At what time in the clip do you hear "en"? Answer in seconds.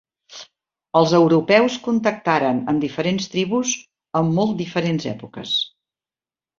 4.23-4.35